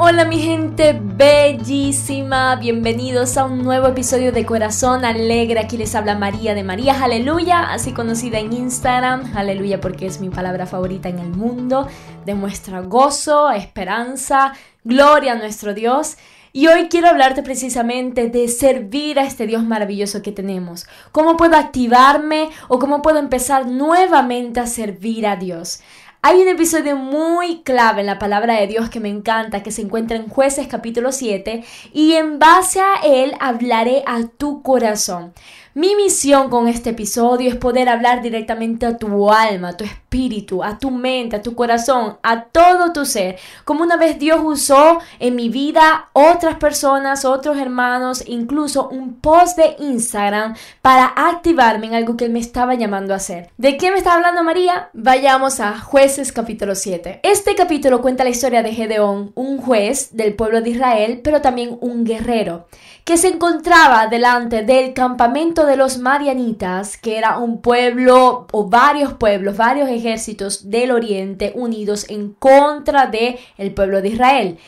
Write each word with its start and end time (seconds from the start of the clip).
Hola 0.00 0.24
mi 0.24 0.38
gente 0.38 0.96
bellísima, 0.96 2.54
bienvenidos 2.54 3.36
a 3.36 3.44
un 3.46 3.64
nuevo 3.64 3.88
episodio 3.88 4.30
de 4.30 4.46
Corazón 4.46 5.04
Alegre. 5.04 5.58
Aquí 5.58 5.76
les 5.76 5.96
habla 5.96 6.14
María 6.14 6.54
de 6.54 6.62
María 6.62 7.02
Aleluya, 7.02 7.72
así 7.72 7.90
conocida 7.90 8.38
en 8.38 8.52
Instagram. 8.52 9.36
Aleluya 9.36 9.80
porque 9.80 10.06
es 10.06 10.20
mi 10.20 10.30
palabra 10.30 10.66
favorita 10.66 11.08
en 11.08 11.18
el 11.18 11.30
mundo. 11.30 11.88
Demuestra 12.24 12.80
gozo, 12.82 13.50
esperanza, 13.50 14.52
gloria 14.84 15.32
a 15.32 15.36
nuestro 15.36 15.74
Dios. 15.74 16.16
Y 16.52 16.68
hoy 16.68 16.88
quiero 16.88 17.08
hablarte 17.08 17.42
precisamente 17.42 18.28
de 18.28 18.46
servir 18.46 19.18
a 19.18 19.24
este 19.24 19.48
Dios 19.48 19.64
maravilloso 19.64 20.22
que 20.22 20.32
tenemos. 20.32 20.86
¿Cómo 21.10 21.36
puedo 21.36 21.56
activarme 21.56 22.50
o 22.68 22.78
cómo 22.78 23.02
puedo 23.02 23.18
empezar 23.18 23.66
nuevamente 23.66 24.60
a 24.60 24.66
servir 24.66 25.26
a 25.26 25.34
Dios? 25.34 25.80
Hay 26.20 26.42
un 26.42 26.48
episodio 26.48 26.96
muy 26.96 27.62
clave 27.62 28.00
en 28.00 28.06
la 28.06 28.18
palabra 28.18 28.54
de 28.54 28.66
Dios 28.66 28.90
que 28.90 28.98
me 28.98 29.08
encanta, 29.08 29.62
que 29.62 29.70
se 29.70 29.82
encuentra 29.82 30.16
en 30.16 30.28
jueces 30.28 30.66
capítulo 30.66 31.12
7, 31.12 31.62
y 31.92 32.14
en 32.14 32.40
base 32.40 32.80
a 32.80 33.06
él 33.06 33.34
hablaré 33.38 34.02
a 34.04 34.26
tu 34.26 34.62
corazón. 34.62 35.32
Mi 35.78 35.94
misión 35.94 36.50
con 36.50 36.66
este 36.66 36.90
episodio 36.90 37.48
es 37.48 37.54
poder 37.54 37.88
hablar 37.88 38.20
directamente 38.20 38.84
a 38.84 38.96
tu 38.96 39.30
alma, 39.30 39.68
a 39.68 39.76
tu 39.76 39.84
espíritu, 39.84 40.64
a 40.64 40.76
tu 40.76 40.90
mente, 40.90 41.36
a 41.36 41.42
tu 41.42 41.54
corazón, 41.54 42.18
a 42.20 42.46
todo 42.46 42.92
tu 42.92 43.06
ser. 43.06 43.38
Como 43.64 43.84
una 43.84 43.96
vez 43.96 44.18
Dios 44.18 44.40
usó 44.42 44.98
en 45.20 45.36
mi 45.36 45.48
vida 45.48 46.08
otras 46.14 46.56
personas, 46.56 47.24
otros 47.24 47.58
hermanos, 47.58 48.24
incluso 48.26 48.88
un 48.88 49.20
post 49.20 49.56
de 49.56 49.76
Instagram 49.78 50.56
para 50.82 51.12
activarme 51.14 51.86
en 51.86 51.94
algo 51.94 52.16
que 52.16 52.24
Él 52.24 52.32
me 52.32 52.40
estaba 52.40 52.74
llamando 52.74 53.14
a 53.14 53.18
hacer. 53.18 53.50
¿De 53.56 53.76
qué 53.76 53.92
me 53.92 53.98
está 53.98 54.14
hablando 54.14 54.42
María? 54.42 54.90
Vayamos 54.94 55.60
a 55.60 55.78
jueces 55.78 56.32
capítulo 56.32 56.74
7. 56.74 57.20
Este 57.22 57.54
capítulo 57.54 58.02
cuenta 58.02 58.24
la 58.24 58.30
historia 58.30 58.64
de 58.64 58.74
Gedeón, 58.74 59.30
un 59.36 59.58
juez 59.58 60.08
del 60.16 60.34
pueblo 60.34 60.60
de 60.60 60.70
Israel, 60.70 61.20
pero 61.22 61.40
también 61.40 61.78
un 61.80 62.02
guerrero 62.02 62.66
que 63.08 63.16
se 63.16 63.28
encontraba 63.28 64.06
delante 64.08 64.62
del 64.64 64.92
campamento 64.92 65.64
de 65.64 65.78
los 65.78 65.96
Marianitas, 65.96 66.98
que 66.98 67.16
era 67.16 67.38
un 67.38 67.62
pueblo 67.62 68.46
o 68.52 68.68
varios 68.68 69.14
pueblos, 69.14 69.56
varios 69.56 69.88
ejércitos 69.88 70.68
del 70.68 70.90
oriente 70.90 71.54
unidos 71.54 72.04
en 72.10 72.34
contra 72.34 73.06
de 73.06 73.38
el 73.56 73.72
pueblo 73.72 74.02
de 74.02 74.08
Israel. 74.08 74.58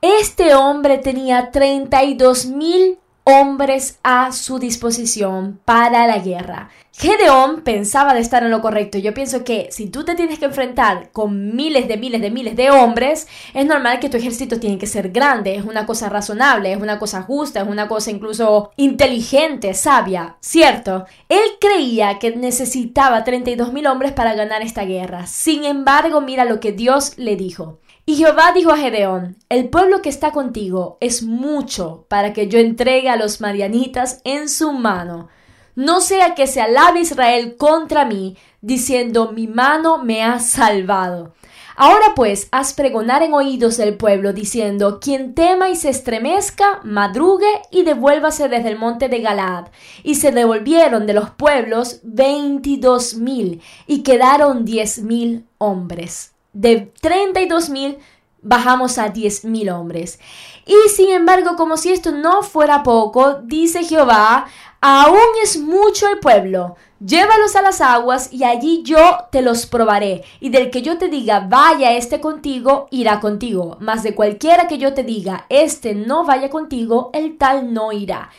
Este 0.00 0.54
hombre 0.54 0.98
tenía 0.98 1.50
32 1.50 2.46
mil 2.46 3.00
hombres 3.28 3.98
a 4.02 4.32
su 4.32 4.58
disposición 4.58 5.60
para 5.66 6.06
la 6.06 6.18
guerra. 6.18 6.70
Gedeón 6.92 7.60
pensaba 7.60 8.14
de 8.14 8.20
estar 8.20 8.42
en 8.42 8.50
lo 8.50 8.62
correcto. 8.62 8.96
Yo 8.96 9.12
pienso 9.12 9.44
que 9.44 9.68
si 9.70 9.88
tú 9.88 10.02
te 10.04 10.14
tienes 10.14 10.38
que 10.38 10.46
enfrentar 10.46 11.12
con 11.12 11.54
miles 11.54 11.86
de 11.86 11.98
miles 11.98 12.22
de 12.22 12.30
miles 12.30 12.56
de 12.56 12.70
hombres, 12.70 13.28
es 13.52 13.66
normal 13.66 14.00
que 14.00 14.08
tu 14.08 14.16
ejército 14.16 14.58
tiene 14.58 14.78
que 14.78 14.86
ser 14.86 15.10
grande, 15.10 15.54
es 15.54 15.64
una 15.64 15.84
cosa 15.84 16.08
razonable, 16.08 16.72
es 16.72 16.80
una 16.80 16.98
cosa 16.98 17.22
justa, 17.22 17.60
es 17.60 17.68
una 17.68 17.86
cosa 17.86 18.10
incluso 18.10 18.72
inteligente, 18.76 19.74
sabia, 19.74 20.38
¿cierto? 20.40 21.04
Él 21.28 21.44
creía 21.60 22.18
que 22.18 22.34
necesitaba 22.34 23.24
32 23.24 23.72
mil 23.74 23.86
hombres 23.86 24.12
para 24.12 24.34
ganar 24.34 24.62
esta 24.62 24.84
guerra. 24.84 25.26
Sin 25.26 25.64
embargo, 25.64 26.22
mira 26.22 26.46
lo 26.46 26.60
que 26.60 26.72
Dios 26.72 27.12
le 27.18 27.36
dijo. 27.36 27.78
Y 28.08 28.16
Jehová 28.16 28.52
dijo 28.54 28.70
a 28.70 28.78
Gedeón, 28.78 29.36
el 29.50 29.68
pueblo 29.68 30.00
que 30.00 30.08
está 30.08 30.32
contigo 30.32 30.96
es 30.98 31.22
mucho 31.22 32.06
para 32.08 32.32
que 32.32 32.48
yo 32.48 32.58
entregue 32.58 33.10
a 33.10 33.16
los 33.16 33.42
marianitas 33.42 34.22
en 34.24 34.48
su 34.48 34.72
mano. 34.72 35.28
No 35.74 36.00
sea 36.00 36.34
que 36.34 36.46
se 36.46 36.62
alabe 36.62 37.00
Israel 37.00 37.56
contra 37.58 38.06
mí, 38.06 38.38
diciendo, 38.62 39.32
mi 39.32 39.46
mano 39.46 40.02
me 40.02 40.24
ha 40.24 40.38
salvado. 40.38 41.34
Ahora 41.76 42.14
pues, 42.16 42.48
haz 42.50 42.72
pregonar 42.72 43.22
en 43.22 43.34
oídos 43.34 43.76
del 43.76 43.98
pueblo, 43.98 44.32
diciendo, 44.32 45.00
quien 45.00 45.34
tema 45.34 45.68
y 45.68 45.76
se 45.76 45.90
estremezca, 45.90 46.80
madrugue 46.84 47.60
y 47.70 47.82
devuélvase 47.82 48.48
desde 48.48 48.70
el 48.70 48.78
monte 48.78 49.10
de 49.10 49.20
Galaad. 49.20 49.66
Y 50.02 50.14
se 50.14 50.32
devolvieron 50.32 51.06
de 51.06 51.12
los 51.12 51.28
pueblos 51.28 52.00
veintidós 52.04 53.16
mil, 53.16 53.60
y 53.86 54.02
quedaron 54.02 54.64
diez 54.64 54.98
mil 54.98 55.44
hombres 55.58 56.32
de 56.52 56.92
32 57.00 57.70
mil 57.70 57.98
bajamos 58.42 58.98
a 58.98 59.08
10 59.08 59.44
mil 59.44 59.68
hombres. 59.70 60.18
Y 60.66 60.88
sin 60.90 61.10
embargo, 61.10 61.56
como 61.56 61.76
si 61.76 61.92
esto 61.92 62.12
no 62.12 62.42
fuera 62.42 62.82
poco, 62.82 63.40
dice 63.42 63.84
Jehová, 63.84 64.46
aún 64.80 65.18
es 65.42 65.58
mucho 65.58 66.08
el 66.08 66.18
pueblo. 66.18 66.76
Llévalos 67.00 67.54
a 67.54 67.62
las 67.62 67.80
aguas 67.80 68.32
y 68.32 68.42
allí 68.42 68.82
yo 68.82 68.98
te 69.30 69.40
los 69.40 69.66
probaré. 69.66 70.24
Y 70.40 70.50
del 70.50 70.70
que 70.70 70.82
yo 70.82 70.98
te 70.98 71.08
diga, 71.08 71.46
vaya 71.48 71.92
este 71.92 72.20
contigo, 72.20 72.88
irá 72.90 73.20
contigo. 73.20 73.76
Mas 73.80 74.02
de 74.02 74.14
cualquiera 74.14 74.66
que 74.66 74.78
yo 74.78 74.94
te 74.94 75.04
diga, 75.04 75.46
este 75.48 75.94
no 75.94 76.24
vaya 76.24 76.50
contigo, 76.50 77.10
el 77.12 77.38
tal 77.38 77.72
no 77.72 77.92
irá. 77.92 78.30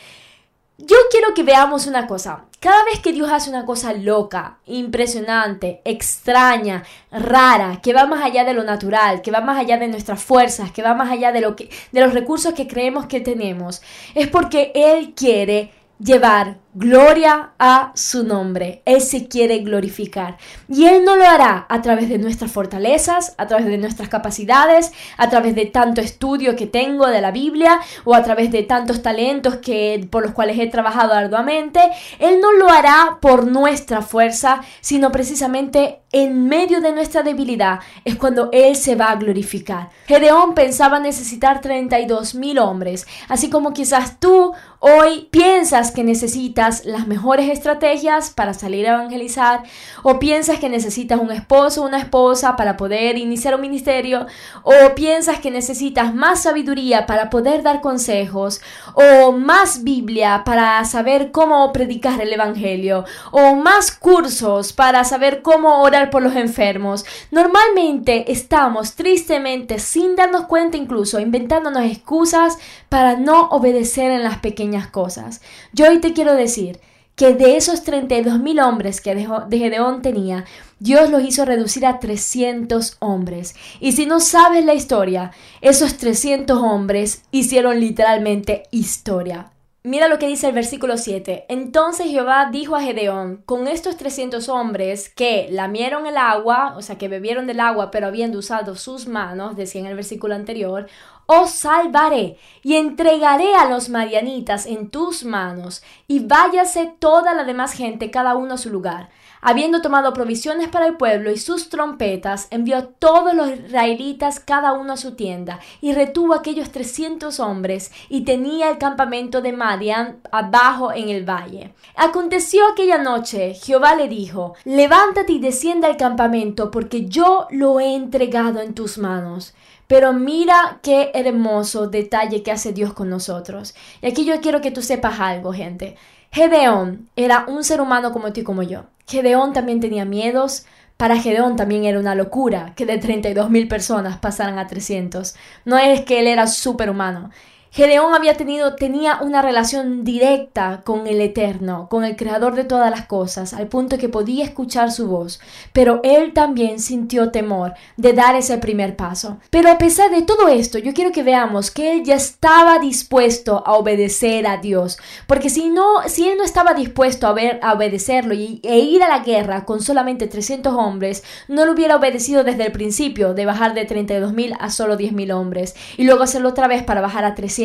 Yo 0.82 0.96
quiero 1.10 1.34
que 1.34 1.42
veamos 1.42 1.86
una 1.86 2.06
cosa. 2.06 2.46
Cada 2.58 2.84
vez 2.84 3.00
que 3.00 3.12
Dios 3.12 3.30
hace 3.30 3.50
una 3.50 3.66
cosa 3.66 3.92
loca, 3.92 4.60
impresionante, 4.64 5.82
extraña, 5.84 6.84
rara, 7.10 7.80
que 7.82 7.92
va 7.92 8.06
más 8.06 8.24
allá 8.24 8.44
de 8.44 8.54
lo 8.54 8.64
natural, 8.64 9.20
que 9.20 9.30
va 9.30 9.42
más 9.42 9.58
allá 9.58 9.76
de 9.76 9.88
nuestras 9.88 10.22
fuerzas, 10.22 10.72
que 10.72 10.82
va 10.82 10.94
más 10.94 11.10
allá 11.10 11.32
de 11.32 11.42
lo 11.42 11.54
que 11.54 11.68
de 11.92 12.00
los 12.00 12.14
recursos 12.14 12.54
que 12.54 12.66
creemos 12.66 13.06
que 13.06 13.20
tenemos, 13.20 13.82
es 14.14 14.28
porque 14.28 14.72
él 14.74 15.12
quiere 15.14 15.70
llevar 15.98 16.56
gloria 16.72 17.50
a 17.58 17.92
su 17.94 18.22
nombre. 18.22 18.82
Él 18.84 19.00
se 19.00 19.26
quiere 19.26 19.58
glorificar. 19.58 20.38
Y 20.68 20.86
Él 20.86 21.04
no 21.04 21.16
lo 21.16 21.26
hará 21.26 21.66
a 21.68 21.82
través 21.82 22.08
de 22.08 22.18
nuestras 22.18 22.52
fortalezas, 22.52 23.34
a 23.38 23.46
través 23.46 23.66
de 23.66 23.78
nuestras 23.78 24.08
capacidades, 24.08 24.92
a 25.16 25.28
través 25.28 25.54
de 25.54 25.66
tanto 25.66 26.00
estudio 26.00 26.54
que 26.54 26.66
tengo 26.66 27.08
de 27.08 27.20
la 27.20 27.32
Biblia 27.32 27.80
o 28.04 28.14
a 28.14 28.22
través 28.22 28.52
de 28.52 28.62
tantos 28.62 29.02
talentos 29.02 29.56
que, 29.56 30.06
por 30.10 30.22
los 30.22 30.32
cuales 30.32 30.58
he 30.58 30.68
trabajado 30.68 31.12
arduamente. 31.12 31.80
Él 32.18 32.40
no 32.40 32.52
lo 32.52 32.68
hará 32.68 33.18
por 33.20 33.46
nuestra 33.46 34.02
fuerza, 34.02 34.60
sino 34.80 35.10
precisamente 35.10 36.00
en 36.12 36.48
medio 36.48 36.80
de 36.80 36.92
nuestra 36.92 37.22
debilidad 37.22 37.80
es 38.04 38.16
cuando 38.16 38.48
Él 38.52 38.74
se 38.76 38.96
va 38.96 39.10
a 39.10 39.16
glorificar. 39.16 39.90
Gedeón 40.06 40.54
pensaba 40.54 40.98
necesitar 40.98 41.60
32 41.60 42.34
mil 42.34 42.58
hombres, 42.58 43.06
así 43.28 43.48
como 43.48 43.72
quizás 43.72 44.18
tú 44.18 44.52
hoy 44.80 45.28
piensas 45.30 45.92
que 45.92 46.02
necesitas 46.02 46.59
las 46.84 47.06
mejores 47.06 47.48
estrategias 47.48 48.30
para 48.30 48.54
salir 48.54 48.86
a 48.86 48.94
evangelizar 48.94 49.62
o 50.02 50.18
piensas 50.18 50.58
que 50.58 50.68
necesitas 50.68 51.20
un 51.20 51.32
esposo 51.32 51.82
o 51.82 51.86
una 51.86 51.98
esposa 51.98 52.56
para 52.56 52.76
poder 52.76 53.16
iniciar 53.16 53.54
un 53.54 53.62
ministerio 53.62 54.26
o 54.62 54.94
piensas 54.94 55.40
que 55.40 55.50
necesitas 55.50 56.14
más 56.14 56.42
sabiduría 56.42 57.06
para 57.06 57.30
poder 57.30 57.62
dar 57.62 57.80
consejos 57.80 58.60
o 58.94 59.32
más 59.32 59.82
Biblia 59.84 60.42
para 60.44 60.84
saber 60.84 61.30
cómo 61.30 61.72
predicar 61.72 62.20
el 62.20 62.32
evangelio 62.32 63.04
o 63.30 63.54
más 63.54 63.90
cursos 63.90 64.72
para 64.72 65.04
saber 65.04 65.42
cómo 65.42 65.82
orar 65.82 66.10
por 66.10 66.22
los 66.22 66.36
enfermos. 66.36 67.04
Normalmente 67.30 68.30
estamos 68.32 68.94
tristemente 68.94 69.78
sin 69.78 70.16
darnos 70.16 70.46
cuenta 70.46 70.76
incluso 70.76 71.18
inventándonos 71.20 71.84
excusas 71.84 72.58
para 72.88 73.16
no 73.16 73.48
obedecer 73.48 74.10
en 74.10 74.22
las 74.22 74.38
pequeñas 74.38 74.88
cosas. 74.88 75.40
Yo 75.72 75.88
hoy 75.88 75.98
te 75.98 76.12
quiero 76.12 76.34
decir 76.34 76.49
decir 76.50 76.80
que 77.16 77.34
de 77.34 77.56
esos 77.56 77.84
32 77.84 78.40
mil 78.40 78.60
hombres 78.60 79.00
que 79.00 79.14
de 79.14 79.58
Gedeón 79.58 80.00
tenía, 80.00 80.46
Dios 80.78 81.10
los 81.10 81.22
hizo 81.22 81.44
reducir 81.44 81.84
a 81.84 82.00
300 82.00 82.96
hombres. 83.00 83.54
Y 83.78 83.92
si 83.92 84.06
no 84.06 84.20
sabes 84.20 84.64
la 84.64 84.72
historia, 84.72 85.30
esos 85.60 85.98
300 85.98 86.56
hombres 86.58 87.22
hicieron 87.30 87.78
literalmente 87.78 88.62
historia. 88.70 89.52
Mira 89.82 90.08
lo 90.08 90.18
que 90.18 90.26
dice 90.26 90.48
el 90.48 90.54
versículo 90.54 90.98
7. 90.98 91.46
Entonces 91.48 92.06
Jehová 92.06 92.50
dijo 92.52 92.76
a 92.76 92.82
Gedeón, 92.82 93.42
con 93.46 93.66
estos 93.66 93.96
300 93.96 94.50
hombres 94.50 95.08
que 95.08 95.48
lamieron 95.50 96.06
el 96.06 96.18
agua, 96.18 96.74
o 96.76 96.82
sea, 96.82 96.98
que 96.98 97.08
bebieron 97.08 97.46
del 97.46 97.60
agua, 97.60 97.90
pero 97.90 98.06
habiendo 98.06 98.38
usado 98.38 98.76
sus 98.76 99.08
manos, 99.08 99.56
decía 99.56 99.80
en 99.80 99.86
el 99.86 99.94
versículo 99.96 100.34
anterior, 100.34 100.86
os 101.32 101.50
salvaré 101.52 102.38
y 102.64 102.74
entregaré 102.74 103.54
a 103.54 103.68
los 103.70 103.88
marianitas 103.88 104.66
en 104.66 104.90
tus 104.90 105.24
manos, 105.24 105.80
y 106.08 106.18
váyase 106.18 106.92
toda 106.98 107.34
la 107.34 107.44
demás 107.44 107.72
gente, 107.72 108.10
cada 108.10 108.34
uno 108.34 108.54
a 108.54 108.58
su 108.58 108.68
lugar. 108.68 109.10
Habiendo 109.40 109.80
tomado 109.80 110.12
provisiones 110.12 110.68
para 110.68 110.86
el 110.86 110.96
pueblo 110.96 111.30
y 111.30 111.38
sus 111.38 111.68
trompetas, 111.70 112.48
envió 112.50 112.76
a 112.76 112.86
todos 112.86 113.32
los 113.32 113.48
israelitas 113.48 114.40
cada 114.40 114.72
uno 114.72 114.94
a 114.94 114.96
su 114.96 115.14
tienda, 115.14 115.60
y 115.80 115.92
retuvo 115.92 116.34
aquellos 116.34 116.72
trescientos 116.72 117.38
hombres, 117.38 117.92
y 118.08 118.22
tenía 118.22 118.68
el 118.68 118.78
campamento 118.78 119.40
de 119.40 119.52
Madian 119.52 120.18
abajo 120.32 120.92
en 120.92 121.10
el 121.10 121.24
valle. 121.24 121.72
Aconteció 121.94 122.66
aquella 122.66 122.98
noche, 122.98 123.54
Jehová 123.54 123.94
le 123.94 124.08
dijo, 124.08 124.54
Levántate 124.64 125.32
y 125.34 125.38
descienda 125.38 125.86
al 125.86 125.96
campamento, 125.96 126.72
porque 126.72 127.06
yo 127.06 127.46
lo 127.50 127.78
he 127.78 127.94
entregado 127.94 128.60
en 128.60 128.74
tus 128.74 128.98
manos. 128.98 129.54
Pero 129.90 130.12
mira 130.12 130.78
qué 130.84 131.10
hermoso 131.26 131.88
detalle 131.88 132.42
que 132.42 132.52
hace 132.52 132.72
Dios 132.72 132.92
con 132.92 133.08
nosotros. 133.10 133.74
Y 134.02 134.06
aquí 134.06 134.24
yo 134.24 134.40
quiero 134.40 134.60
que 134.60 134.70
tú 134.70 134.82
sepas 134.82 135.20
algo, 135.20 135.52
gente. 135.52 135.96
Gedeón 136.32 137.08
era 137.16 137.44
un 137.48 137.64
ser 137.64 137.80
humano 137.80 138.12
como 138.12 138.32
tú 138.32 138.40
y 138.40 138.44
como 138.44 138.62
yo. 138.62 138.84
Gedeón 139.06 139.52
también 139.52 139.80
tenía 139.80 140.04
miedos, 140.04 140.66
Para 140.96 141.16
Gedeón 141.16 141.56
también 141.56 141.84
era 141.86 141.98
una 141.98 142.14
locura 142.14 142.74
que 142.76 142.84
de 142.84 143.00
32.000 143.00 143.68
personas 143.68 144.18
pasaran 144.18 144.58
a 144.58 144.66
300. 144.66 145.34
No 145.64 145.78
es 145.78 146.02
que 146.02 146.20
él 146.20 146.26
era 146.26 146.46
superhumano, 146.46 147.30
Gedeón 147.72 148.14
había 148.16 148.34
tenido, 148.34 148.74
tenía 148.74 149.20
una 149.22 149.42
relación 149.42 150.02
directa 150.02 150.80
con 150.84 151.06
el 151.06 151.20
Eterno, 151.20 151.86
con 151.88 152.04
el 152.04 152.16
Creador 152.16 152.56
de 152.56 152.64
todas 152.64 152.90
las 152.90 153.06
cosas, 153.06 153.54
al 153.54 153.68
punto 153.68 153.96
que 153.96 154.08
podía 154.08 154.44
escuchar 154.44 154.90
su 154.90 155.06
voz, 155.06 155.40
pero 155.72 156.00
él 156.02 156.32
también 156.32 156.80
sintió 156.80 157.30
temor 157.30 157.74
de 157.96 158.12
dar 158.12 158.34
ese 158.34 158.58
primer 158.58 158.96
paso. 158.96 159.38
Pero 159.50 159.70
a 159.70 159.78
pesar 159.78 160.10
de 160.10 160.22
todo 160.22 160.48
esto, 160.48 160.78
yo 160.78 160.92
quiero 160.92 161.12
que 161.12 161.22
veamos 161.22 161.70
que 161.70 161.92
él 161.92 162.02
ya 162.02 162.16
estaba 162.16 162.80
dispuesto 162.80 163.62
a 163.64 163.74
obedecer 163.74 164.48
a 164.48 164.56
Dios, 164.56 164.98
porque 165.28 165.48
si 165.48 165.68
no, 165.68 166.08
si 166.08 166.28
él 166.28 166.38
no 166.38 166.44
estaba 166.44 166.74
dispuesto 166.74 167.28
a, 167.28 167.34
ver, 167.34 167.60
a 167.62 167.74
obedecerlo 167.74 168.34
y, 168.34 168.60
e 168.64 168.80
ir 168.80 169.04
a 169.04 169.08
la 169.08 169.20
guerra 169.20 169.64
con 169.64 169.80
solamente 169.80 170.26
300 170.26 170.74
hombres, 170.74 171.22
no 171.46 171.64
lo 171.64 171.72
hubiera 171.72 171.94
obedecido 171.94 172.42
desde 172.42 172.66
el 172.66 172.72
principio, 172.72 173.32
de 173.32 173.46
bajar 173.46 173.74
de 173.74 173.86
32.000 173.86 174.56
a 174.58 174.70
solo 174.70 174.98
10.000 174.98 175.32
hombres, 175.32 175.76
y 175.96 176.02
luego 176.02 176.24
hacerlo 176.24 176.48
otra 176.48 176.66
vez 176.66 176.82
para 176.82 177.00
bajar 177.00 177.24
a 177.24 177.36
300 177.36 177.59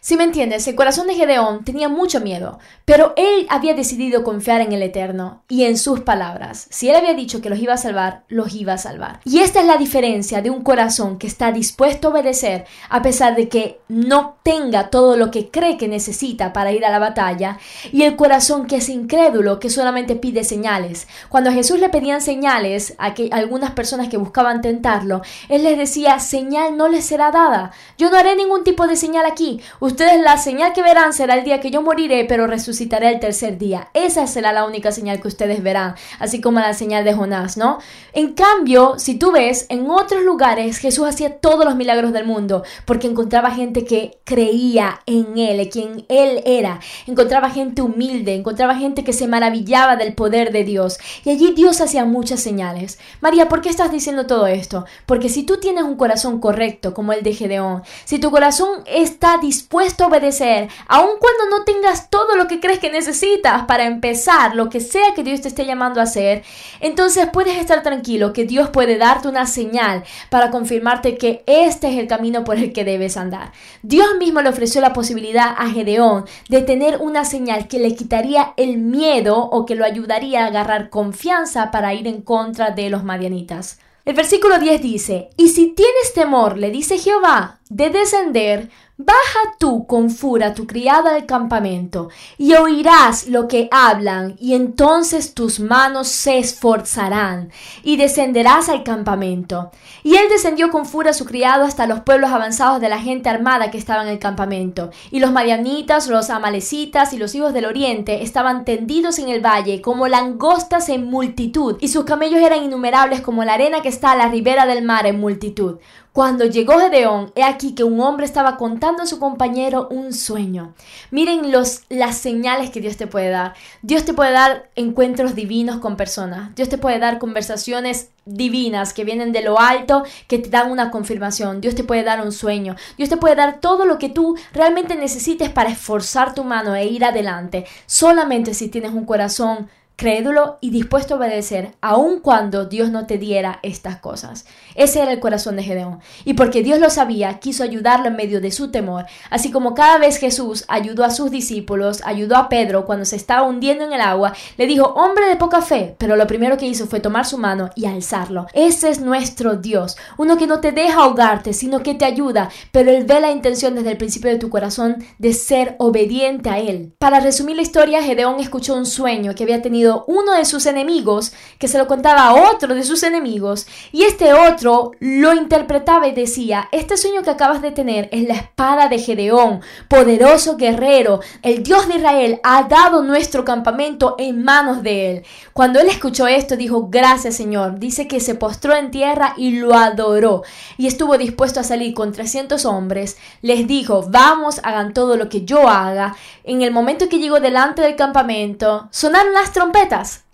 si 0.00 0.16
me 0.16 0.24
entiendes, 0.24 0.66
el 0.68 0.74
corazón 0.74 1.06
de 1.06 1.14
Gedeón 1.14 1.64
tenía 1.64 1.88
mucho 1.88 2.20
miedo, 2.20 2.58
pero 2.84 3.12
él 3.16 3.46
había 3.48 3.74
decidido 3.74 4.22
confiar 4.22 4.60
en 4.60 4.72
el 4.72 4.82
Eterno 4.82 5.42
y 5.48 5.64
en 5.64 5.78
sus 5.78 6.00
palabras. 6.00 6.66
Si 6.70 6.88
él 6.88 6.96
había 6.96 7.14
dicho 7.14 7.40
que 7.40 7.50
los 7.50 7.58
iba 7.58 7.74
a 7.74 7.78
salvar, 7.78 8.24
los 8.28 8.54
iba 8.54 8.74
a 8.74 8.78
salvar. 8.78 9.20
Y 9.24 9.40
esta 9.40 9.60
es 9.60 9.66
la 9.66 9.76
diferencia 9.76 10.42
de 10.42 10.50
un 10.50 10.62
corazón 10.62 11.18
que 11.18 11.26
está 11.26 11.52
dispuesto 11.52 12.08
a 12.08 12.10
obedecer 12.12 12.64
a 12.88 13.02
pesar 13.02 13.34
de 13.34 13.48
que 13.48 13.80
no 13.88 14.36
tenga 14.42 14.90
todo 14.90 15.16
lo 15.16 15.30
que 15.30 15.50
cree 15.50 15.76
que 15.76 15.88
necesita 15.88 16.52
para 16.52 16.72
ir 16.72 16.84
a 16.84 16.90
la 16.90 16.98
batalla, 16.98 17.58
y 17.92 18.02
el 18.02 18.16
corazón 18.16 18.66
que 18.66 18.76
es 18.76 18.88
incrédulo, 18.88 19.58
que 19.58 19.70
solamente 19.70 20.16
pide 20.16 20.44
señales. 20.44 21.08
Cuando 21.28 21.50
a 21.50 21.52
Jesús 21.52 21.78
le 21.78 21.88
pedían 21.88 22.20
señales 22.20 22.94
a, 22.98 23.14
que, 23.14 23.28
algunas 23.32 23.72
personas 23.72 24.08
que 24.08 24.16
buscaban 24.16 24.60
tentarlo, 24.60 25.22
él 25.48 25.64
les 25.64 25.78
decía, 25.78 26.18
señal 26.18 26.76
no 26.76 26.88
les 26.88 27.04
será 27.04 27.30
dada. 27.30 27.72
Yo 27.98 28.10
no 28.10 28.16
haré 28.16 28.36
ningún 28.36 28.64
tipo 28.64 28.86
de 28.86 28.96
señal 28.96 29.23
aquí. 29.26 29.60
Ustedes 29.80 30.20
la 30.20 30.36
señal 30.36 30.72
que 30.72 30.82
verán 30.82 31.12
será 31.12 31.34
el 31.34 31.44
día 31.44 31.60
que 31.60 31.70
yo 31.70 31.82
moriré, 31.82 32.24
pero 32.24 32.46
resucitaré 32.46 33.10
el 33.10 33.20
tercer 33.20 33.58
día. 33.58 33.88
Esa 33.94 34.26
será 34.26 34.52
la 34.52 34.66
única 34.66 34.92
señal 34.92 35.20
que 35.20 35.28
ustedes 35.28 35.62
verán, 35.62 35.94
así 36.18 36.40
como 36.40 36.60
la 36.60 36.74
señal 36.74 37.04
de 37.04 37.14
Jonás, 37.14 37.56
¿no? 37.56 37.78
En 38.12 38.32
cambio, 38.32 38.94
si 38.98 39.16
tú 39.16 39.32
ves, 39.32 39.66
en 39.68 39.90
otros 39.90 40.22
lugares 40.22 40.78
Jesús 40.78 41.06
hacía 41.06 41.38
todos 41.38 41.64
los 41.64 41.76
milagros 41.76 42.12
del 42.12 42.26
mundo, 42.26 42.62
porque 42.84 43.06
encontraba 43.06 43.50
gente 43.50 43.84
que 43.84 44.18
creía 44.24 45.00
en 45.06 45.38
Él, 45.38 45.68
quien 45.68 46.04
Él 46.08 46.42
era. 46.44 46.80
Encontraba 47.06 47.50
gente 47.50 47.82
humilde, 47.82 48.34
encontraba 48.34 48.76
gente 48.76 49.04
que 49.04 49.12
se 49.12 49.26
maravillaba 49.26 49.96
del 49.96 50.14
poder 50.14 50.52
de 50.52 50.64
Dios. 50.64 50.98
Y 51.24 51.30
allí 51.30 51.52
Dios 51.54 51.80
hacía 51.80 52.04
muchas 52.04 52.40
señales. 52.40 52.98
María, 53.20 53.48
¿por 53.48 53.60
qué 53.60 53.68
estás 53.68 53.90
diciendo 53.90 54.26
todo 54.26 54.46
esto? 54.46 54.84
Porque 55.06 55.28
si 55.28 55.42
tú 55.44 55.58
tienes 55.58 55.84
un 55.84 55.96
corazón 55.96 56.40
correcto, 56.40 56.94
como 56.94 57.12
el 57.12 57.22
de 57.22 57.34
Gedeón, 57.34 57.82
si 58.04 58.18
tu 58.18 58.30
corazón 58.30 58.82
es 58.86 59.13
está 59.14 59.38
dispuesto 59.38 60.04
a 60.04 60.08
obedecer, 60.08 60.68
aun 60.86 61.12
cuando 61.20 61.56
no 61.56 61.64
tengas 61.64 62.10
todo 62.10 62.36
lo 62.36 62.48
que 62.48 62.60
crees 62.60 62.80
que 62.80 62.90
necesitas 62.90 63.64
para 63.64 63.84
empezar 63.84 64.54
lo 64.54 64.68
que 64.68 64.80
sea 64.80 65.14
que 65.14 65.22
Dios 65.22 65.40
te 65.40 65.48
esté 65.48 65.64
llamando 65.64 66.00
a 66.00 66.04
hacer, 66.04 66.42
entonces 66.80 67.28
puedes 67.32 67.56
estar 67.56 67.82
tranquilo 67.82 68.32
que 68.32 68.44
Dios 68.44 68.70
puede 68.70 68.98
darte 68.98 69.28
una 69.28 69.46
señal 69.46 70.02
para 70.30 70.50
confirmarte 70.50 71.16
que 71.16 71.44
este 71.46 71.90
es 71.90 71.98
el 71.98 72.08
camino 72.08 72.44
por 72.44 72.56
el 72.56 72.72
que 72.72 72.84
debes 72.84 73.16
andar. 73.16 73.52
Dios 73.82 74.08
mismo 74.18 74.42
le 74.42 74.48
ofreció 74.48 74.80
la 74.80 74.92
posibilidad 74.92 75.54
a 75.56 75.70
Gedeón 75.70 76.24
de 76.48 76.62
tener 76.62 76.98
una 77.00 77.24
señal 77.24 77.68
que 77.68 77.78
le 77.78 77.94
quitaría 77.94 78.52
el 78.56 78.78
miedo 78.78 79.38
o 79.38 79.64
que 79.64 79.76
lo 79.76 79.84
ayudaría 79.84 80.44
a 80.44 80.48
agarrar 80.48 80.90
confianza 80.90 81.70
para 81.70 81.94
ir 81.94 82.08
en 82.08 82.20
contra 82.20 82.70
de 82.70 82.90
los 82.90 83.04
madianitas. 83.04 83.78
El 84.04 84.14
versículo 84.14 84.58
10 84.58 84.82
dice, 84.82 85.30
Y 85.38 85.48
si 85.48 85.68
tienes 85.68 86.12
temor, 86.14 86.58
le 86.58 86.70
dice 86.70 86.98
Jehová, 86.98 87.60
de 87.70 87.90
descender, 87.90 88.70
Baja 88.96 89.40
tú 89.58 89.88
con 89.88 90.08
fura 90.08 90.54
tu 90.54 90.68
criada 90.68 91.16
al 91.16 91.26
campamento, 91.26 92.10
y 92.38 92.54
oirás 92.54 93.26
lo 93.26 93.48
que 93.48 93.68
hablan, 93.72 94.36
y 94.38 94.54
entonces 94.54 95.34
tus 95.34 95.58
manos 95.58 96.06
se 96.06 96.38
esforzarán, 96.38 97.50
y 97.82 97.96
descenderás 97.96 98.68
al 98.68 98.84
campamento. 98.84 99.72
Y 100.04 100.14
él 100.14 100.26
descendió 100.30 100.70
con 100.70 100.86
fura 100.86 101.12
su 101.12 101.24
criado 101.24 101.64
hasta 101.64 101.88
los 101.88 102.02
pueblos 102.02 102.30
avanzados 102.30 102.80
de 102.80 102.88
la 102.88 103.00
gente 103.00 103.28
armada 103.28 103.72
que 103.72 103.78
estaba 103.78 104.04
en 104.04 104.10
el 104.10 104.20
campamento. 104.20 104.90
Y 105.10 105.18
los 105.18 105.32
madianitas, 105.32 106.06
los 106.06 106.30
amalecitas 106.30 107.12
y 107.12 107.18
los 107.18 107.34
hijos 107.34 107.52
del 107.52 107.64
oriente 107.64 108.22
estaban 108.22 108.64
tendidos 108.64 109.18
en 109.18 109.28
el 109.28 109.44
valle 109.44 109.82
como 109.82 110.06
langostas 110.06 110.88
en 110.88 111.06
multitud, 111.06 111.78
y 111.80 111.88
sus 111.88 112.04
camellos 112.04 112.40
eran 112.40 112.62
innumerables 112.62 113.22
como 113.22 113.42
la 113.42 113.54
arena 113.54 113.82
que 113.82 113.88
está 113.88 114.12
a 114.12 114.16
la 114.16 114.28
ribera 114.28 114.66
del 114.66 114.84
mar 114.84 115.04
en 115.06 115.18
multitud. 115.18 115.78
Cuando 116.14 116.44
llegó 116.44 116.78
Gedeón, 116.78 117.32
he 117.34 117.42
aquí 117.42 117.74
que 117.74 117.82
un 117.82 118.00
hombre 118.00 118.24
estaba 118.24 118.56
contando 118.56 119.02
a 119.02 119.06
su 119.06 119.18
compañero 119.18 119.88
un 119.90 120.12
sueño. 120.12 120.72
Miren 121.10 121.50
los, 121.50 121.82
las 121.88 122.16
señales 122.18 122.70
que 122.70 122.80
Dios 122.80 122.96
te 122.96 123.08
puede 123.08 123.30
dar. 123.30 123.54
Dios 123.82 124.04
te 124.04 124.14
puede 124.14 124.30
dar 124.30 124.70
encuentros 124.76 125.34
divinos 125.34 125.78
con 125.78 125.96
personas. 125.96 126.54
Dios 126.54 126.68
te 126.68 126.78
puede 126.78 127.00
dar 127.00 127.18
conversaciones 127.18 128.10
divinas 128.26 128.94
que 128.94 129.02
vienen 129.02 129.32
de 129.32 129.42
lo 129.42 129.58
alto, 129.58 130.04
que 130.28 130.38
te 130.38 130.50
dan 130.50 130.70
una 130.70 130.92
confirmación. 130.92 131.60
Dios 131.60 131.74
te 131.74 131.82
puede 131.82 132.04
dar 132.04 132.24
un 132.24 132.30
sueño. 132.30 132.76
Dios 132.96 133.08
te 133.08 133.16
puede 133.16 133.34
dar 133.34 133.58
todo 133.58 133.84
lo 133.84 133.98
que 133.98 134.08
tú 134.08 134.36
realmente 134.52 134.94
necesites 134.94 135.50
para 135.50 135.70
esforzar 135.70 136.32
tu 136.32 136.44
mano 136.44 136.76
e 136.76 136.86
ir 136.86 137.04
adelante. 137.04 137.66
Solamente 137.86 138.54
si 138.54 138.68
tienes 138.68 138.92
un 138.92 139.04
corazón 139.04 139.68
crédulo 139.96 140.58
y 140.60 140.70
dispuesto 140.70 141.14
a 141.14 141.18
obedecer, 141.18 141.74
aun 141.80 142.20
cuando 142.20 142.66
Dios 142.66 142.90
no 142.90 143.06
te 143.06 143.16
diera 143.16 143.60
estas 143.62 143.98
cosas. 143.98 144.44
Ese 144.74 145.00
era 145.00 145.12
el 145.12 145.20
corazón 145.20 145.56
de 145.56 145.62
Gedeón. 145.62 146.00
Y 146.24 146.34
porque 146.34 146.62
Dios 146.62 146.80
lo 146.80 146.90
sabía, 146.90 147.38
quiso 147.38 147.62
ayudarlo 147.62 148.08
en 148.08 148.16
medio 148.16 148.40
de 148.40 148.50
su 148.50 148.70
temor, 148.70 149.06
así 149.30 149.52
como 149.52 149.74
cada 149.74 149.98
vez 149.98 150.16
Jesús 150.16 150.64
ayudó 150.68 151.04
a 151.04 151.10
sus 151.10 151.30
discípulos, 151.30 152.02
ayudó 152.04 152.36
a 152.36 152.48
Pedro 152.48 152.86
cuando 152.86 153.04
se 153.04 153.16
estaba 153.16 153.46
hundiendo 153.46 153.84
en 153.84 153.92
el 153.92 154.00
agua, 154.00 154.34
le 154.56 154.66
dijo, 154.66 154.86
hombre 154.94 155.28
de 155.28 155.36
poca 155.36 155.62
fe, 155.62 155.94
pero 155.98 156.16
lo 156.16 156.26
primero 156.26 156.56
que 156.56 156.66
hizo 156.66 156.86
fue 156.86 157.00
tomar 157.00 157.24
su 157.24 157.38
mano 157.38 157.70
y 157.76 157.86
alzarlo. 157.86 158.46
Ese 158.52 158.90
es 158.90 159.00
nuestro 159.00 159.56
Dios, 159.56 159.96
uno 160.18 160.36
que 160.36 160.46
no 160.46 160.60
te 160.60 160.72
deja 160.72 161.02
ahogarte, 161.02 161.52
sino 161.52 161.82
que 161.82 161.94
te 161.94 162.04
ayuda, 162.04 162.50
pero 162.72 162.90
Él 162.90 163.04
ve 163.04 163.20
la 163.20 163.30
intención 163.30 163.74
desde 163.74 163.92
el 163.92 163.96
principio 163.96 164.30
de 164.30 164.38
tu 164.38 164.50
corazón 164.50 165.04
de 165.18 165.32
ser 165.32 165.76
obediente 165.78 166.50
a 166.50 166.58
Él. 166.58 166.94
Para 166.98 167.20
resumir 167.20 167.56
la 167.56 167.62
historia, 167.62 168.02
Gedeón 168.02 168.40
escuchó 168.40 168.74
un 168.74 168.86
sueño 168.86 169.34
que 169.34 169.44
había 169.44 169.62
tenido 169.62 169.83
uno 170.06 170.32
de 170.32 170.44
sus 170.44 170.66
enemigos, 170.66 171.32
que 171.58 171.68
se 171.68 171.78
lo 171.78 171.86
contaba 171.86 172.28
a 172.28 172.50
otro 172.50 172.74
de 172.74 172.82
sus 172.82 173.02
enemigos, 173.02 173.66
y 173.92 174.04
este 174.04 174.32
otro 174.32 174.92
lo 175.00 175.34
interpretaba 175.34 176.08
y 176.08 176.12
decía, 176.12 176.68
este 176.72 176.96
sueño 176.96 177.22
que 177.22 177.30
acabas 177.30 177.62
de 177.62 177.70
tener 177.70 178.08
es 178.12 178.26
la 178.26 178.34
espada 178.34 178.88
de 178.88 178.98
Gedeón, 178.98 179.60
poderoso 179.88 180.56
guerrero, 180.56 181.20
el 181.42 181.62
Dios 181.62 181.88
de 181.88 181.96
Israel 181.96 182.40
ha 182.42 182.64
dado 182.64 183.02
nuestro 183.02 183.44
campamento 183.44 184.14
en 184.18 184.44
manos 184.44 184.82
de 184.82 185.10
él. 185.10 185.22
Cuando 185.52 185.80
él 185.80 185.88
escuchó 185.88 186.26
esto, 186.26 186.56
dijo, 186.56 186.88
gracias 186.88 187.36
Señor, 187.36 187.78
dice 187.78 188.08
que 188.08 188.20
se 188.20 188.34
postró 188.34 188.74
en 188.74 188.90
tierra 188.90 189.34
y 189.36 189.58
lo 189.58 189.74
adoró, 189.74 190.42
y 190.76 190.86
estuvo 190.86 191.18
dispuesto 191.18 191.60
a 191.60 191.64
salir 191.64 191.94
con 191.94 192.12
300 192.12 192.64
hombres, 192.64 193.16
les 193.42 193.66
dijo, 193.66 194.04
vamos, 194.08 194.60
hagan 194.62 194.94
todo 194.94 195.16
lo 195.16 195.28
que 195.28 195.44
yo 195.44 195.68
haga. 195.68 196.16
En 196.44 196.62
el 196.62 196.72
momento 196.72 197.08
que 197.08 197.18
llegó 197.18 197.40
delante 197.40 197.82
del 197.82 197.96
campamento, 197.96 198.88
sonaron 198.90 199.32
las 199.32 199.52
trompetas, 199.52 199.73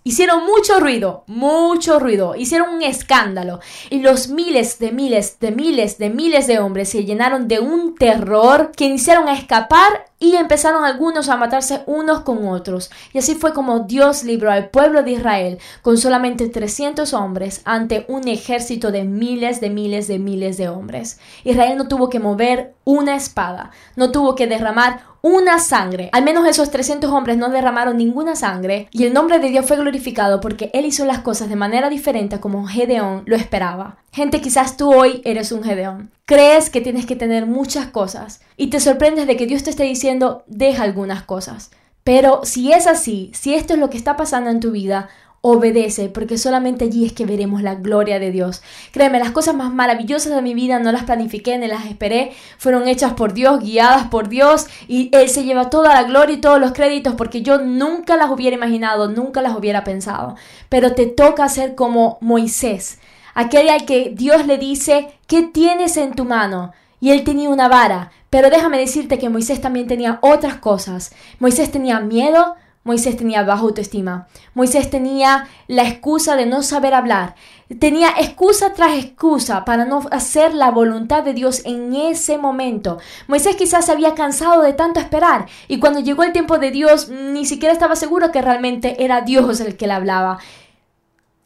Hicieron 0.02 0.44
mucho 0.44 0.80
ruido, 0.80 1.24
mucho 1.26 1.98
ruido, 1.98 2.34
hicieron 2.34 2.74
un 2.74 2.82
escándalo 2.82 3.60
y 3.90 4.00
los 4.00 4.28
miles 4.28 4.78
de 4.78 4.92
miles 4.92 5.38
de 5.40 5.50
miles 5.50 5.98
de 5.98 6.10
miles 6.10 6.46
de 6.46 6.58
hombres 6.58 6.90
se 6.90 7.04
llenaron 7.04 7.48
de 7.48 7.58
un 7.58 7.94
terror 7.94 8.70
que 8.74 8.84
iniciaron 8.84 9.28
a 9.28 9.34
escapar 9.34 10.06
y 10.18 10.36
empezaron 10.36 10.84
algunos 10.84 11.28
a 11.28 11.36
matarse 11.36 11.82
unos 11.86 12.20
con 12.20 12.46
otros. 12.46 12.90
Y 13.12 13.18
así 13.18 13.34
fue 13.34 13.52
como 13.54 13.80
Dios 13.80 14.24
libró 14.24 14.50
al 14.50 14.68
pueblo 14.68 15.02
de 15.02 15.12
Israel 15.12 15.58
con 15.82 15.96
solamente 15.96 16.48
300 16.48 17.12
hombres 17.14 17.62
ante 17.64 18.04
un 18.08 18.28
ejército 18.28 18.92
de 18.92 19.04
miles 19.04 19.60
de 19.60 19.70
miles 19.70 20.06
de 20.08 20.18
miles 20.18 20.56
de 20.58 20.68
hombres. 20.68 21.18
Israel 21.44 21.78
no 21.78 21.88
tuvo 21.88 22.08
que 22.08 22.20
mover 22.20 22.74
una 22.84 23.16
espada, 23.16 23.70
no 23.96 24.12
tuvo 24.12 24.34
que 24.34 24.46
derramar 24.46 25.09
una 25.22 25.58
sangre. 25.58 26.08
Al 26.12 26.24
menos 26.24 26.46
esos 26.46 26.70
300 26.70 27.10
hombres 27.10 27.36
no 27.36 27.48
derramaron 27.50 27.96
ninguna 27.96 28.36
sangre 28.36 28.88
y 28.90 29.04
el 29.04 29.12
nombre 29.12 29.38
de 29.38 29.48
Dios 29.48 29.66
fue 29.66 29.76
glorificado 29.76 30.40
porque 30.40 30.70
Él 30.72 30.84
hizo 30.84 31.04
las 31.04 31.20
cosas 31.20 31.48
de 31.48 31.56
manera 31.56 31.88
diferente 31.88 32.40
como 32.40 32.66
Gedeón 32.66 33.22
lo 33.26 33.36
esperaba. 33.36 33.98
Gente, 34.12 34.40
quizás 34.40 34.76
tú 34.76 34.92
hoy 34.92 35.22
eres 35.24 35.52
un 35.52 35.62
Gedeón. 35.62 36.10
Crees 36.24 36.70
que 36.70 36.80
tienes 36.80 37.06
que 37.06 37.16
tener 37.16 37.46
muchas 37.46 37.86
cosas 37.86 38.40
y 38.56 38.68
te 38.68 38.80
sorprendes 38.80 39.26
de 39.26 39.36
que 39.36 39.46
Dios 39.46 39.62
te 39.62 39.70
esté 39.70 39.84
diciendo 39.84 40.44
deja 40.46 40.82
algunas 40.82 41.22
cosas. 41.22 41.70
Pero 42.04 42.40
si 42.44 42.72
es 42.72 42.86
así, 42.86 43.30
si 43.34 43.54
esto 43.54 43.74
es 43.74 43.78
lo 43.78 43.90
que 43.90 43.98
está 43.98 44.16
pasando 44.16 44.50
en 44.50 44.60
tu 44.60 44.70
vida, 44.70 45.08
obedece, 45.42 46.10
porque 46.10 46.36
solamente 46.36 46.84
allí 46.84 47.06
es 47.06 47.12
que 47.12 47.24
veremos 47.24 47.62
la 47.62 47.74
gloria 47.74 48.18
de 48.18 48.30
Dios. 48.30 48.62
Créeme, 48.92 49.18
las 49.18 49.30
cosas 49.30 49.54
más 49.54 49.72
maravillosas 49.72 50.34
de 50.34 50.42
mi 50.42 50.52
vida 50.52 50.78
no 50.78 50.92
las 50.92 51.04
planifiqué 51.04 51.56
ni 51.56 51.66
las 51.66 51.86
esperé, 51.86 52.32
fueron 52.58 52.86
hechas 52.86 53.14
por 53.14 53.32
Dios, 53.32 53.60
guiadas 53.60 54.08
por 54.08 54.28
Dios, 54.28 54.66
y 54.86 55.08
Él 55.12 55.28
se 55.30 55.44
lleva 55.44 55.70
toda 55.70 55.94
la 55.94 56.02
gloria 56.02 56.36
y 56.36 56.40
todos 56.40 56.60
los 56.60 56.72
créditos 56.72 57.14
porque 57.14 57.42
yo 57.42 57.58
nunca 57.58 58.16
las 58.16 58.30
hubiera 58.30 58.56
imaginado, 58.56 59.08
nunca 59.08 59.40
las 59.40 59.56
hubiera 59.56 59.82
pensado. 59.82 60.36
Pero 60.68 60.92
te 60.94 61.06
toca 61.06 61.48
ser 61.48 61.74
como 61.74 62.18
Moisés, 62.20 62.98
aquel 63.34 63.70
al 63.70 63.86
que 63.86 64.12
Dios 64.14 64.46
le 64.46 64.58
dice, 64.58 65.08
¿qué 65.26 65.42
tienes 65.42 65.96
en 65.96 66.12
tu 66.14 66.24
mano? 66.26 66.72
Y 67.00 67.12
él 67.12 67.24
tenía 67.24 67.48
una 67.48 67.68
vara, 67.68 68.12
pero 68.28 68.50
déjame 68.50 68.78
decirte 68.78 69.18
que 69.18 69.30
Moisés 69.30 69.62
también 69.62 69.86
tenía 69.86 70.18
otras 70.20 70.56
cosas. 70.56 71.12
Moisés 71.38 71.72
tenía 71.72 71.98
miedo, 72.00 72.56
Moisés 72.82 73.16
tenía 73.16 73.42
baja 73.42 73.60
autoestima. 73.60 74.26
Moisés 74.54 74.88
tenía 74.88 75.48
la 75.68 75.82
excusa 75.86 76.34
de 76.34 76.46
no 76.46 76.62
saber 76.62 76.94
hablar. 76.94 77.34
Tenía 77.78 78.08
excusa 78.18 78.72
tras 78.72 78.96
excusa 78.96 79.66
para 79.66 79.84
no 79.84 80.06
hacer 80.10 80.54
la 80.54 80.70
voluntad 80.70 81.22
de 81.22 81.34
Dios 81.34 81.60
en 81.66 81.94
ese 81.94 82.38
momento. 82.38 82.98
Moisés 83.28 83.56
quizás 83.56 83.84
se 83.84 83.92
había 83.92 84.14
cansado 84.14 84.62
de 84.62 84.72
tanto 84.72 84.98
esperar 84.98 85.46
y 85.68 85.78
cuando 85.78 86.00
llegó 86.00 86.22
el 86.22 86.32
tiempo 86.32 86.58
de 86.58 86.70
Dios 86.70 87.10
ni 87.10 87.44
siquiera 87.44 87.74
estaba 87.74 87.96
seguro 87.96 88.32
que 88.32 88.40
realmente 88.40 89.04
era 89.04 89.20
Dios 89.20 89.60
el 89.60 89.76
que 89.76 89.86
le 89.86 89.92
hablaba. 89.92 90.38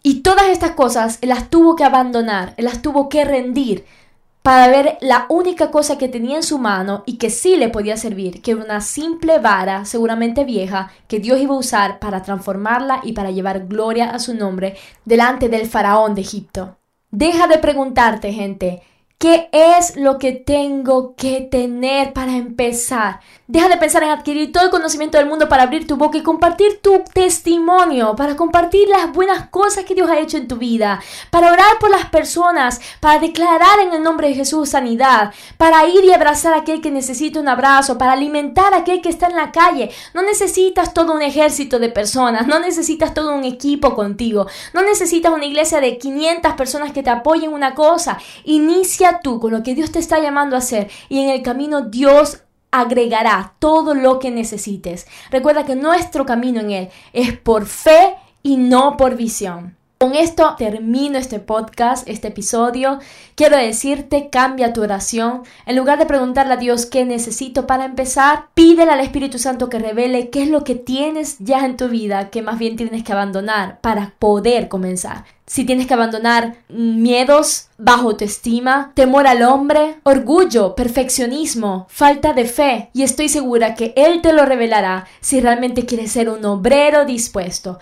Y 0.05 0.21
todas 0.21 0.47
estas 0.49 0.73
cosas 0.73 1.19
las 1.23 1.51
tuvo 1.51 1.75
que 1.75 1.83
abandonar, 1.83 2.55
las 2.59 2.81
tuvo 2.81 3.09
que 3.09 3.25
rendir 3.25 3.85
para 4.45 4.69
ver 4.69 4.99
la 5.01 5.25
única 5.31 5.71
cosa 5.71 5.97
que 5.97 6.11
tenía 6.11 6.37
en 6.37 6.43
su 6.43 6.59
mano 6.59 7.03
y 7.07 7.17
que 7.17 7.31
sí 7.31 7.57
le 7.57 7.71
podía 7.71 7.97
servir, 7.97 8.43
que 8.43 8.51
era 8.51 8.63
una 8.63 8.83
simple 8.83 9.39
vara, 9.39 9.87
seguramente 9.87 10.45
vieja, 10.45 10.93
que 11.09 11.19
Dios 11.19 11.41
iba 11.41 11.55
a 11.55 11.59
usar 11.59 11.99
para 11.99 12.23
transformarla 12.23 13.01
y 13.05 13.15
para 13.15 13.31
llevar 13.31 13.67
gloria 13.67 14.11
a 14.11 14.19
su 14.19 14.35
nombre 14.35 14.77
delante 15.07 15.49
del 15.49 15.67
faraón 15.67 16.15
de 16.15 16.21
Egipto. 16.21 16.77
Deja 17.11 17.47
de 17.47 17.57
preguntarte, 17.57 18.35
gente, 18.35 18.83
¿qué 19.19 19.49
es 19.53 19.97
lo 19.97 20.19
que 20.19 20.33
tengo 20.33 21.15
que 21.17 21.41
tener 21.41 22.13
para 22.13 22.37
empezar? 22.37 23.21
Deja 23.47 23.69
de 23.69 23.77
pensar 23.77 24.03
en 24.03 24.11
adquirir 24.11 24.53
todo 24.53 24.65
el 24.65 24.71
conocimiento 24.71 25.19
del 25.19 25.27
mundo 25.27 25.49
para 25.49 25.65
abrir 25.65 25.87
tu 25.87 25.97
boca 25.97 26.19
y 26.19 26.23
compartir 26.23 26.81
tu 26.83 27.05
testimonio, 27.13 28.17
para 28.17 28.37
compartir 28.37 28.89
las 28.89 29.13
buenas 29.13 29.49
cosas 29.49 29.85
que 29.85 29.95
Dios 29.95 30.11
ha 30.11 30.19
hecho 30.19 30.37
en 30.37 30.49
tu 30.49 30.57
vida, 30.57 31.01
para 31.31 31.53
orar 31.53 31.79
por 31.79 31.91
las 31.91 32.07
personas, 32.07 32.81
para 33.01 33.19
declarar 33.19 33.81
en 33.81 33.93
el 33.93 34.03
nombre 34.03 34.29
de 34.29 34.35
Jesús 34.35 34.71
sanidad, 34.71 35.33
para 35.57 35.87
ir 35.87 36.05
y 36.05 36.13
abrazar 36.13 36.55
a 36.55 36.59
aquel 36.59 36.81
que 36.81 36.91
necesita 36.91 37.41
un 37.41 37.49
abrazo, 37.49 37.99
para 37.99 38.13
alimentar 38.13 38.75
a 38.75 38.79
aquel 38.79 39.01
que 39.01 39.09
está 39.11 39.27
en 39.27 39.37
la 39.37 39.53
calle. 39.53 39.91
No 40.15 40.23
necesitas 40.23 40.95
todo 40.95 41.13
un 41.13 41.23
ejército 41.23 41.79
de 41.79 41.89
personas, 41.91 42.47
no 42.47 42.59
necesitas 42.61 43.15
todo 43.15 43.35
un 43.35 43.45
equipo 43.45 43.95
contigo, 43.95 44.47
no 44.73 44.83
necesitas 44.83 45.33
una 45.33 45.45
iglesia 45.45 45.81
de 45.81 45.99
500 45.99 46.55
personas 46.55 46.93
que 46.93 47.03
te 47.03 47.11
apoyen 47.11 47.53
una 47.53 47.75
cosa. 47.75 48.19
Inicia 48.45 49.04
tú 49.23 49.41
con 49.41 49.53
lo 49.53 49.63
que 49.63 49.75
Dios 49.75 49.93
te 49.93 49.99
está 49.99 50.19
llamando 50.19 50.57
a 50.57 50.61
hacer 50.61 50.91
y 51.09 51.21
en 51.21 51.31
el 51.31 51.43
camino 51.43 51.83
Dios 51.83 52.43
agregará 52.71 53.55
todo 53.59 53.95
lo 53.95 54.19
que 54.19 54.31
necesites. 54.31 55.07
Recuerda 55.31 55.65
que 55.65 55.77
nuestro 55.77 56.27
camino 56.27 56.61
en 56.61 56.71
Él 56.71 56.89
es 57.13 57.39
por 57.39 57.67
fe 57.67 58.17
y 58.43 58.57
no 58.57 58.97
por 58.97 59.17
visión. 59.17 59.77
Con 59.99 60.17
esto 60.17 60.57
termino 60.59 61.19
este 61.19 61.39
podcast, 61.39 62.07
este 62.09 62.29
episodio. 62.29 62.99
Quiero 63.37 63.57
decirte, 63.57 64.29
cambia 64.29 64.73
tu 64.73 64.83
oración. 64.83 65.43
En 65.67 65.77
lugar 65.77 65.99
de 65.99 66.05
preguntarle 66.05 66.55
a 66.55 66.59
Dios 66.59 66.85
qué 66.85 67.05
necesito 67.05 67.67
para 67.67 67.85
empezar, 67.85 68.49
pídele 68.55 68.91
al 68.91 69.01
Espíritu 69.01 69.39
Santo 69.39 69.71
que 69.71 69.79
revele 69.79 70.31
qué 70.31 70.43
es 70.43 70.51
lo 70.51 70.65
que 70.65 70.75
tienes 70.75 71.37
ya 71.39 71.65
en 71.65 71.77
tu 71.77 71.89
vida 71.89 72.31
que 72.31 72.43
más 72.43 72.59
bien 72.59 72.77
tienes 72.77 73.05
que 73.05 73.13
abandonar 73.13 73.81
para 73.81 74.15
poder 74.19 74.69
comenzar. 74.69 75.25
Si 75.47 75.65
tienes 75.65 75.87
que 75.87 75.95
abandonar 75.95 76.57
miedos, 76.69 77.69
bajo 77.77 78.09
autoestima, 78.09 78.93
temor 78.95 79.27
al 79.27 79.43
hombre, 79.43 80.01
orgullo, 80.03 80.75
perfeccionismo, 80.75 81.87
falta 81.89 82.33
de 82.33 82.47
fe. 82.47 82.91
Y 82.95 83.03
estoy 83.03 83.29
segura 83.29 83.75
que 83.75 83.93
Él 83.97 84.23
te 84.23 84.33
lo 84.33 84.45
revelará 84.47 85.07
si 85.21 85.41
realmente 85.41 85.87
quieres 85.87 86.13
ser 86.13 86.31
un 86.31 86.45
obrero 86.47 87.05
dispuesto. 87.05 87.79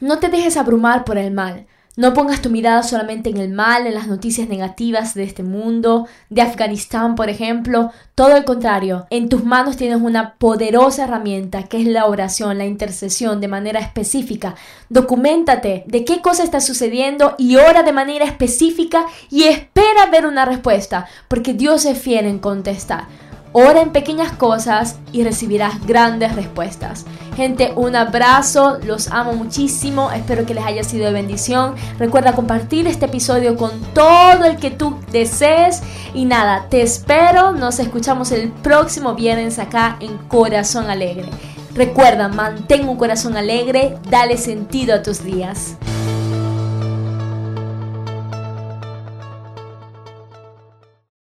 No 0.00 0.18
te 0.18 0.30
dejes 0.30 0.56
abrumar 0.56 1.04
por 1.04 1.18
el 1.18 1.30
mal. 1.30 1.66
No 1.96 2.14
pongas 2.14 2.40
tu 2.40 2.48
mirada 2.48 2.82
solamente 2.82 3.28
en 3.28 3.36
el 3.36 3.50
mal, 3.50 3.86
en 3.86 3.92
las 3.92 4.06
noticias 4.06 4.48
negativas 4.48 5.12
de 5.12 5.24
este 5.24 5.42
mundo, 5.42 6.06
de 6.30 6.40
Afganistán, 6.40 7.14
por 7.16 7.28
ejemplo. 7.28 7.90
Todo 8.14 8.36
el 8.36 8.46
contrario, 8.46 9.06
en 9.10 9.28
tus 9.28 9.44
manos 9.44 9.76
tienes 9.76 10.00
una 10.00 10.36
poderosa 10.36 11.04
herramienta 11.04 11.64
que 11.64 11.82
es 11.82 11.86
la 11.86 12.06
oración, 12.06 12.56
la 12.56 12.64
intercesión 12.64 13.42
de 13.42 13.48
manera 13.48 13.80
específica. 13.80 14.54
Documentate 14.88 15.84
de 15.86 16.04
qué 16.06 16.22
cosa 16.22 16.44
está 16.44 16.60
sucediendo 16.60 17.34
y 17.36 17.56
ora 17.56 17.82
de 17.82 17.92
manera 17.92 18.24
específica 18.24 19.04
y 19.28 19.42
espera 19.44 20.06
ver 20.10 20.24
una 20.24 20.46
respuesta, 20.46 21.06
porque 21.28 21.52
Dios 21.52 21.84
es 21.84 21.98
fiel 21.98 22.24
en 22.24 22.38
contestar. 22.38 23.04
Ora 23.52 23.82
en 23.82 23.90
pequeñas 23.90 24.32
cosas 24.32 25.00
y 25.12 25.24
recibirás 25.24 25.84
grandes 25.84 26.36
respuestas. 26.36 27.04
Gente, 27.40 27.72
un 27.74 27.96
abrazo, 27.96 28.76
los 28.84 29.08
amo 29.08 29.32
muchísimo, 29.32 30.12
espero 30.12 30.44
que 30.44 30.52
les 30.52 30.62
haya 30.62 30.84
sido 30.84 31.06
de 31.06 31.12
bendición. 31.12 31.74
Recuerda 31.98 32.34
compartir 32.34 32.86
este 32.86 33.06
episodio 33.06 33.56
con 33.56 33.80
todo 33.94 34.44
el 34.44 34.58
que 34.58 34.70
tú 34.70 34.98
desees. 35.10 35.80
Y 36.12 36.26
nada, 36.26 36.66
te 36.68 36.82
espero, 36.82 37.52
nos 37.52 37.78
escuchamos 37.78 38.30
el 38.32 38.50
próximo 38.50 39.14
viernes 39.14 39.58
acá 39.58 39.96
en 40.00 40.18
Corazón 40.28 40.90
Alegre. 40.90 41.30
Recuerda, 41.74 42.28
mantén 42.28 42.86
un 42.86 42.98
corazón 42.98 43.38
alegre, 43.38 43.96
dale 44.10 44.36
sentido 44.36 44.96
a 44.96 45.02
tus 45.02 45.24
días. 45.24 45.76